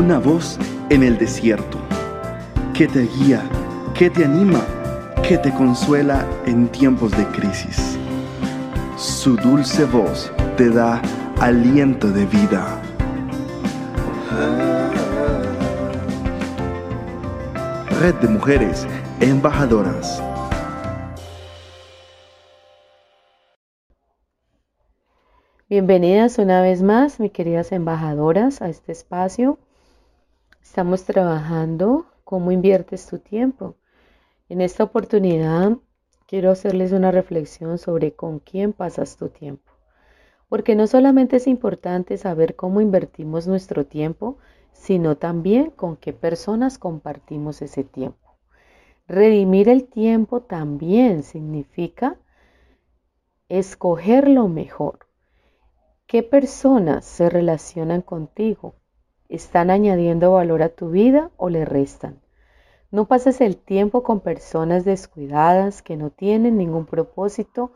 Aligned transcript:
una 0.00 0.18
voz 0.18 0.58
en 0.88 1.02
el 1.02 1.18
desierto, 1.18 1.76
que 2.72 2.88
te 2.88 3.02
guía, 3.02 3.42
que 3.92 4.08
te 4.08 4.24
anima, 4.24 4.62
que 5.22 5.36
te 5.36 5.52
consuela 5.52 6.26
en 6.46 6.68
tiempos 6.68 7.10
de 7.10 7.26
crisis. 7.26 7.98
Su 8.96 9.36
dulce 9.36 9.84
voz 9.84 10.32
te 10.56 10.70
da 10.70 11.02
aliento 11.38 12.08
de 12.08 12.24
vida. 12.24 12.80
Red 18.00 18.14
de 18.22 18.28
Mujeres 18.28 18.86
Embajadoras. 19.20 20.22
Bienvenidas 25.68 26.38
una 26.38 26.62
vez 26.62 26.82
más, 26.82 27.20
mis 27.20 27.32
queridas 27.32 27.70
embajadoras, 27.70 28.62
a 28.62 28.70
este 28.70 28.92
espacio. 28.92 29.58
Estamos 30.62 31.04
trabajando 31.04 32.06
cómo 32.24 32.52
inviertes 32.52 33.06
tu 33.06 33.18
tiempo. 33.18 33.76
En 34.48 34.60
esta 34.60 34.84
oportunidad 34.84 35.76
quiero 36.26 36.50
hacerles 36.50 36.92
una 36.92 37.10
reflexión 37.10 37.78
sobre 37.78 38.12
con 38.12 38.38
quién 38.38 38.72
pasas 38.72 39.16
tu 39.16 39.28
tiempo. 39.28 39.72
Porque 40.48 40.74
no 40.74 40.86
solamente 40.86 41.36
es 41.36 41.46
importante 41.46 42.16
saber 42.16 42.56
cómo 42.56 42.80
invertimos 42.80 43.46
nuestro 43.46 43.86
tiempo, 43.86 44.38
sino 44.72 45.16
también 45.16 45.70
con 45.70 45.96
qué 45.96 46.12
personas 46.12 46.78
compartimos 46.78 47.62
ese 47.62 47.84
tiempo. 47.84 48.36
Redimir 49.08 49.68
el 49.68 49.88
tiempo 49.88 50.42
también 50.42 51.22
significa 51.22 52.16
escoger 53.48 54.28
lo 54.28 54.48
mejor 54.48 55.10
¿Qué 56.10 56.24
personas 56.24 57.04
se 57.04 57.30
relacionan 57.30 58.02
contigo? 58.02 58.74
¿Están 59.30 59.70
añadiendo 59.70 60.32
valor 60.32 60.60
a 60.60 60.70
tu 60.70 60.90
vida 60.90 61.30
o 61.36 61.50
le 61.50 61.64
restan? 61.64 62.18
No 62.90 63.04
pases 63.04 63.40
el 63.40 63.56
tiempo 63.56 64.02
con 64.02 64.18
personas 64.18 64.84
descuidadas 64.84 65.82
que 65.82 65.96
no 65.96 66.10
tienen 66.10 66.58
ningún 66.58 66.84
propósito, 66.84 67.70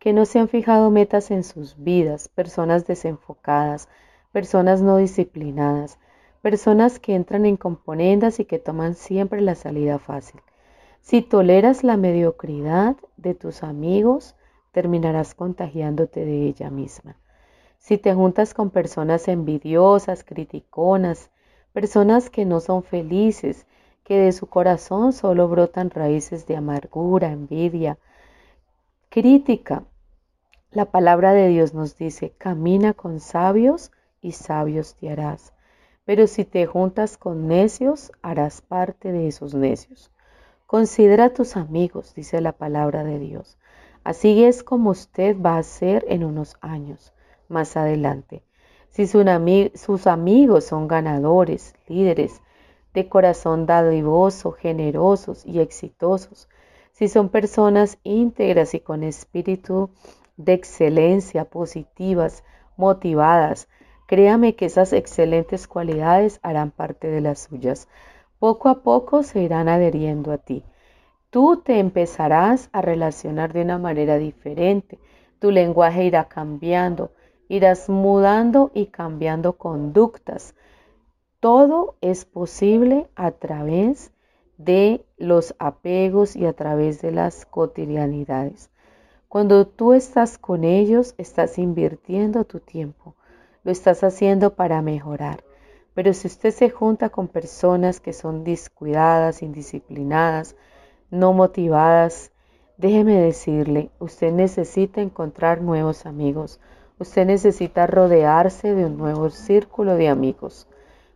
que 0.00 0.12
no 0.12 0.24
se 0.24 0.40
han 0.40 0.48
fijado 0.48 0.90
metas 0.90 1.30
en 1.30 1.44
sus 1.44 1.76
vidas, 1.78 2.26
personas 2.26 2.88
desenfocadas, 2.88 3.88
personas 4.32 4.82
no 4.82 4.96
disciplinadas, 4.96 6.00
personas 6.42 6.98
que 6.98 7.14
entran 7.14 7.46
en 7.46 7.56
componendas 7.56 8.40
y 8.40 8.44
que 8.44 8.58
toman 8.58 8.96
siempre 8.96 9.40
la 9.40 9.54
salida 9.54 10.00
fácil. 10.00 10.40
Si 11.02 11.22
toleras 11.22 11.84
la 11.84 11.96
mediocridad 11.96 12.96
de 13.16 13.34
tus 13.34 13.62
amigos, 13.62 14.34
terminarás 14.72 15.36
contagiándote 15.36 16.24
de 16.24 16.48
ella 16.48 16.68
misma. 16.68 17.14
Si 17.86 17.98
te 17.98 18.12
juntas 18.14 18.52
con 18.52 18.70
personas 18.70 19.28
envidiosas, 19.28 20.24
criticonas, 20.24 21.30
personas 21.72 22.30
que 22.30 22.44
no 22.44 22.58
son 22.58 22.82
felices, 22.82 23.64
que 24.02 24.18
de 24.18 24.32
su 24.32 24.48
corazón 24.48 25.12
solo 25.12 25.46
brotan 25.46 25.90
raíces 25.90 26.48
de 26.48 26.56
amargura, 26.56 27.30
envidia, 27.30 27.96
crítica, 29.08 29.84
la 30.72 30.86
palabra 30.86 31.32
de 31.32 31.46
Dios 31.46 31.74
nos 31.74 31.96
dice, 31.96 32.32
camina 32.36 32.92
con 32.92 33.20
sabios 33.20 33.92
y 34.20 34.32
sabios 34.32 34.96
te 34.96 35.08
harás. 35.08 35.52
Pero 36.04 36.26
si 36.26 36.44
te 36.44 36.66
juntas 36.66 37.16
con 37.16 37.46
necios, 37.46 38.10
harás 38.20 38.62
parte 38.62 39.12
de 39.12 39.28
esos 39.28 39.54
necios. 39.54 40.10
Considera 40.66 41.26
a 41.26 41.34
tus 41.34 41.56
amigos, 41.56 42.16
dice 42.16 42.40
la 42.40 42.50
palabra 42.50 43.04
de 43.04 43.20
Dios. 43.20 43.58
Así 44.02 44.42
es 44.42 44.64
como 44.64 44.90
usted 44.90 45.40
va 45.40 45.56
a 45.56 45.62
ser 45.62 46.04
en 46.08 46.24
unos 46.24 46.56
años 46.60 47.12
más 47.48 47.76
adelante. 47.76 48.42
Si 48.90 49.06
sus 49.06 50.06
amigos 50.06 50.64
son 50.64 50.88
ganadores, 50.88 51.74
líderes, 51.86 52.40
de 52.94 53.08
corazón 53.10 53.66
dadivoso, 53.66 54.52
generosos 54.52 55.44
y 55.44 55.60
exitosos, 55.60 56.48
si 56.92 57.08
son 57.08 57.28
personas 57.28 57.98
íntegras 58.04 58.72
y 58.72 58.80
con 58.80 59.02
espíritu 59.02 59.90
de 60.38 60.54
excelencia, 60.54 61.44
positivas, 61.44 62.42
motivadas, 62.78 63.68
créame 64.06 64.56
que 64.56 64.64
esas 64.64 64.94
excelentes 64.94 65.68
cualidades 65.68 66.40
harán 66.42 66.70
parte 66.70 67.08
de 67.08 67.20
las 67.20 67.40
suyas. 67.40 67.86
Poco 68.38 68.70
a 68.70 68.82
poco 68.82 69.22
se 69.22 69.42
irán 69.42 69.68
adheriendo 69.68 70.32
a 70.32 70.38
ti. 70.38 70.64
Tú 71.28 71.60
te 71.62 71.80
empezarás 71.80 72.70
a 72.72 72.80
relacionar 72.80 73.52
de 73.52 73.60
una 73.60 73.76
manera 73.76 74.16
diferente. 74.16 74.98
Tu 75.38 75.50
lenguaje 75.50 76.04
irá 76.04 76.28
cambiando 76.28 77.10
irás 77.48 77.88
mudando 77.88 78.70
y 78.74 78.86
cambiando 78.86 79.54
conductas. 79.54 80.54
Todo 81.40 81.96
es 82.00 82.24
posible 82.24 83.08
a 83.14 83.30
través 83.30 84.12
de 84.58 85.04
los 85.16 85.54
apegos 85.58 86.34
y 86.34 86.46
a 86.46 86.52
través 86.52 87.02
de 87.02 87.12
las 87.12 87.46
cotidianidades. 87.46 88.70
Cuando 89.28 89.66
tú 89.66 89.92
estás 89.92 90.38
con 90.38 90.64
ellos, 90.64 91.14
estás 91.18 91.58
invirtiendo 91.58 92.44
tu 92.44 92.60
tiempo. 92.60 93.16
Lo 93.64 93.72
estás 93.72 94.02
haciendo 94.02 94.54
para 94.54 94.80
mejorar. 94.82 95.44
Pero 95.94 96.12
si 96.14 96.28
usted 96.28 96.52
se 96.52 96.70
junta 96.70 97.08
con 97.08 97.28
personas 97.28 98.00
que 98.00 98.12
son 98.12 98.44
descuidadas, 98.44 99.42
indisciplinadas, 99.42 100.56
no 101.10 101.32
motivadas, 101.32 102.32
déjeme 102.76 103.20
decirle, 103.20 103.90
usted 103.98 104.32
necesita 104.32 105.00
encontrar 105.00 105.60
nuevos 105.60 106.06
amigos. 106.06 106.60
Usted 106.98 107.26
necesita 107.26 107.86
rodearse 107.86 108.74
de 108.74 108.86
un 108.86 108.96
nuevo 108.96 109.28
círculo 109.28 109.96
de 109.96 110.08
amigos. 110.08 110.66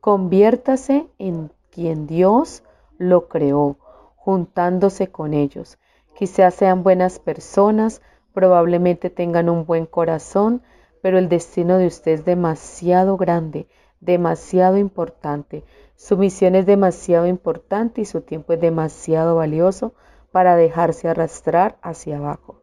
Conviértase 0.00 1.06
en 1.18 1.50
quien 1.70 2.06
Dios 2.06 2.62
lo 2.98 3.28
creó, 3.28 3.78
juntándose 4.16 5.10
con 5.10 5.32
ellos. 5.32 5.78
Quizás 6.14 6.54
sean 6.54 6.82
buenas 6.82 7.18
personas, 7.18 8.02
probablemente 8.34 9.08
tengan 9.08 9.48
un 9.48 9.64
buen 9.64 9.86
corazón, 9.86 10.62
pero 11.00 11.16
el 11.16 11.30
destino 11.30 11.78
de 11.78 11.86
usted 11.86 12.12
es 12.12 12.24
demasiado 12.26 13.16
grande, 13.16 13.66
demasiado 14.00 14.76
importante. 14.76 15.64
Su 15.96 16.18
misión 16.18 16.54
es 16.54 16.66
demasiado 16.66 17.26
importante 17.26 18.02
y 18.02 18.04
su 18.04 18.20
tiempo 18.20 18.52
es 18.52 18.60
demasiado 18.60 19.36
valioso 19.36 19.94
para 20.32 20.54
dejarse 20.54 21.08
arrastrar 21.08 21.78
hacia 21.80 22.18
abajo. 22.18 22.61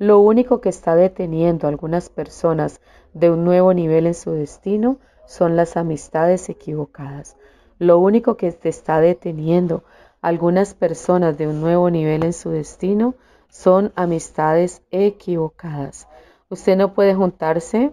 Lo 0.00 0.18
único 0.20 0.62
que 0.62 0.70
está 0.70 0.96
deteniendo 0.96 1.66
a 1.66 1.68
algunas 1.68 2.08
personas 2.08 2.80
de 3.12 3.28
un 3.28 3.44
nuevo 3.44 3.74
nivel 3.74 4.06
en 4.06 4.14
su 4.14 4.30
destino 4.30 4.98
son 5.26 5.56
las 5.56 5.76
amistades 5.76 6.48
equivocadas. 6.48 7.36
Lo 7.78 7.98
único 7.98 8.38
que 8.38 8.50
te 8.50 8.70
está 8.70 8.98
deteniendo 8.98 9.84
a 10.22 10.28
algunas 10.28 10.72
personas 10.72 11.36
de 11.36 11.48
un 11.48 11.60
nuevo 11.60 11.90
nivel 11.90 12.24
en 12.24 12.32
su 12.32 12.48
destino 12.48 13.14
son 13.50 13.92
amistades 13.94 14.80
equivocadas. 14.90 16.08
Usted 16.48 16.78
no 16.78 16.94
puede 16.94 17.14
juntarse 17.14 17.92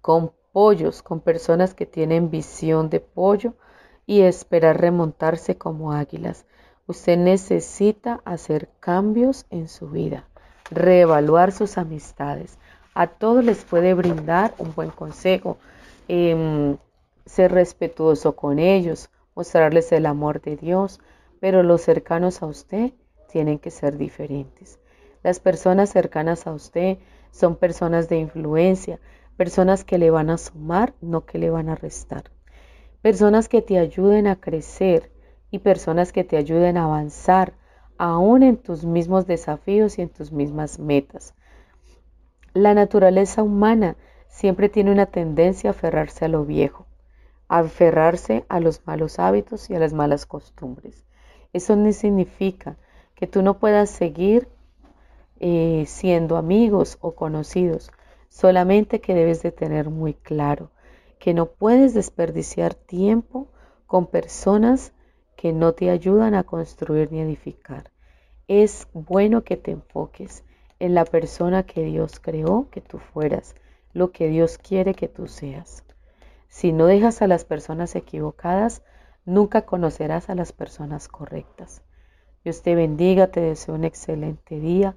con 0.00 0.32
pollos, 0.52 1.02
con 1.02 1.20
personas 1.20 1.74
que 1.74 1.84
tienen 1.84 2.30
visión 2.30 2.88
de 2.88 3.00
pollo 3.00 3.52
y 4.06 4.22
esperar 4.22 4.80
remontarse 4.80 5.58
como 5.58 5.92
águilas. 5.92 6.46
Usted 6.86 7.18
necesita 7.18 8.22
hacer 8.24 8.70
cambios 8.80 9.44
en 9.50 9.68
su 9.68 9.90
vida 9.90 10.26
reevaluar 10.70 11.52
sus 11.52 11.78
amistades. 11.78 12.58
A 12.94 13.06
todos 13.06 13.44
les 13.44 13.64
puede 13.64 13.94
brindar 13.94 14.54
un 14.58 14.74
buen 14.74 14.90
consejo, 14.90 15.58
em, 16.08 16.76
ser 17.24 17.52
respetuoso 17.52 18.36
con 18.36 18.58
ellos, 18.58 19.10
mostrarles 19.34 19.92
el 19.92 20.06
amor 20.06 20.40
de 20.40 20.56
Dios, 20.56 21.00
pero 21.40 21.62
los 21.62 21.82
cercanos 21.82 22.42
a 22.42 22.46
usted 22.46 22.92
tienen 23.28 23.58
que 23.58 23.70
ser 23.70 23.98
diferentes. 23.98 24.78
Las 25.22 25.40
personas 25.40 25.90
cercanas 25.90 26.46
a 26.46 26.52
usted 26.52 26.98
son 27.30 27.56
personas 27.56 28.08
de 28.08 28.18
influencia, 28.18 28.98
personas 29.36 29.84
que 29.84 29.98
le 29.98 30.10
van 30.10 30.30
a 30.30 30.38
sumar, 30.38 30.94
no 31.00 31.26
que 31.26 31.38
le 31.38 31.50
van 31.50 31.68
a 31.68 31.74
restar. 31.74 32.30
Personas 33.02 33.48
que 33.48 33.60
te 33.60 33.78
ayuden 33.78 34.26
a 34.26 34.36
crecer 34.36 35.10
y 35.50 35.58
personas 35.58 36.12
que 36.12 36.24
te 36.24 36.36
ayuden 36.36 36.76
a 36.76 36.84
avanzar, 36.84 37.52
aún 37.98 38.42
en 38.42 38.56
tus 38.56 38.84
mismos 38.84 39.26
desafíos 39.26 39.98
y 39.98 40.02
en 40.02 40.08
tus 40.08 40.32
mismas 40.32 40.78
metas. 40.78 41.34
La 42.54 42.74
naturaleza 42.74 43.42
humana 43.42 43.96
siempre 44.28 44.68
tiene 44.68 44.92
una 44.92 45.06
tendencia 45.06 45.70
a 45.70 45.72
aferrarse 45.72 46.24
a 46.24 46.28
lo 46.28 46.44
viejo, 46.44 46.86
a 47.48 47.58
aferrarse 47.58 48.44
a 48.48 48.60
los 48.60 48.86
malos 48.86 49.18
hábitos 49.18 49.70
y 49.70 49.74
a 49.74 49.78
las 49.78 49.92
malas 49.92 50.26
costumbres. 50.26 51.04
Eso 51.52 51.76
no 51.76 51.92
significa 51.92 52.76
que 53.14 53.26
tú 53.26 53.42
no 53.42 53.58
puedas 53.58 53.90
seguir 53.90 54.48
eh, 55.38 55.84
siendo 55.86 56.36
amigos 56.36 56.98
o 57.00 57.14
conocidos, 57.14 57.90
solamente 58.28 59.00
que 59.00 59.14
debes 59.14 59.42
de 59.42 59.52
tener 59.52 59.90
muy 59.90 60.14
claro 60.14 60.70
que 61.18 61.34
no 61.34 61.46
puedes 61.46 61.94
desperdiciar 61.94 62.74
tiempo 62.74 63.48
con 63.86 64.06
personas 64.06 64.92
que 65.36 65.52
no 65.52 65.74
te 65.74 65.90
ayudan 65.90 66.34
a 66.34 66.44
construir 66.44 67.12
ni 67.12 67.20
edificar. 67.20 67.90
Es 68.48 68.88
bueno 68.92 69.44
que 69.44 69.56
te 69.56 69.72
enfoques 69.72 70.44
en 70.78 70.94
la 70.94 71.04
persona 71.04 71.64
que 71.64 71.84
Dios 71.84 72.20
creó 72.20 72.68
que 72.70 72.80
tú 72.80 72.98
fueras, 72.98 73.54
lo 73.92 74.12
que 74.12 74.28
Dios 74.28 74.58
quiere 74.58 74.94
que 74.94 75.08
tú 75.08 75.26
seas. 75.26 75.84
Si 76.48 76.72
no 76.72 76.86
dejas 76.86 77.22
a 77.22 77.26
las 77.26 77.44
personas 77.44 77.96
equivocadas, 77.96 78.82
nunca 79.24 79.62
conocerás 79.62 80.30
a 80.30 80.34
las 80.34 80.52
personas 80.52 81.08
correctas. 81.08 81.82
Dios 82.44 82.62
te 82.62 82.74
bendiga, 82.74 83.26
te 83.26 83.40
deseo 83.40 83.74
un 83.74 83.84
excelente 83.84 84.60
día. 84.60 84.94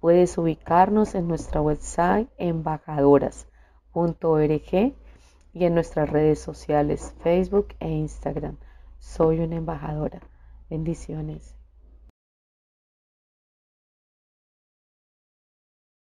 Puedes 0.00 0.36
ubicarnos 0.36 1.14
en 1.14 1.28
nuestra 1.28 1.62
website 1.62 2.28
embajadoras.org 2.36 4.94
y 5.52 5.64
en 5.64 5.74
nuestras 5.74 6.10
redes 6.10 6.40
sociales 6.40 7.14
Facebook 7.22 7.68
e 7.80 7.88
Instagram. 7.88 8.58
Soy 9.08 9.38
una 9.38 9.54
embajadora. 9.54 10.20
Bendiciones. 10.68 11.55